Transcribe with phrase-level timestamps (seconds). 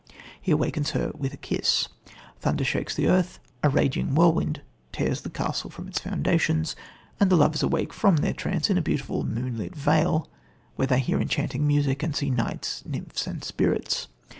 [0.41, 1.87] He awakes her with a kiss.
[2.39, 6.75] Thunder shakes the earth, a raging whirlwind tears the castle from its foundations,
[7.19, 10.27] and the lovers awake from their trance in a beautiful, moonlit vale
[10.75, 14.07] where they hear enchanting music and see knights, nymphs and spirits.